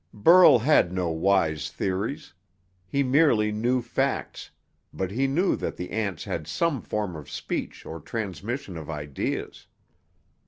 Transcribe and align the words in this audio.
Burl 0.15 0.57
had 0.57 0.91
no 0.91 1.11
wise 1.11 1.69
theories. 1.69 2.33
He 2.87 3.03
merely 3.03 3.51
knew 3.51 3.83
facts, 3.83 4.49
but 4.91 5.11
he 5.11 5.27
knew 5.27 5.55
that 5.57 5.77
the 5.77 5.91
ants 5.91 6.23
had 6.23 6.47
some 6.47 6.81
form 6.81 7.15
of 7.15 7.29
speech 7.29 7.85
or 7.85 7.99
transmission 7.99 8.77
of 8.77 8.89
ideas. 8.89 9.67